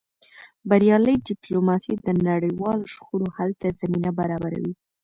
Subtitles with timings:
[0.69, 4.73] بریالۍ ډیپلوماسي د نړیوالو شخړو حل ته زمینه برابروي.